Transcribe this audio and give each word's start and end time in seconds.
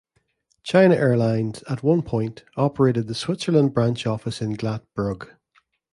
China 0.63 0.95
Airlines, 0.95 1.61
at 1.69 1.83
one 1.83 2.01
point, 2.01 2.43
operated 2.57 3.05
the 3.05 3.13
Switzerland 3.13 3.75
Branch 3.75 4.07
office 4.07 4.41
in 4.41 4.57
Glattbrugg. 4.57 5.27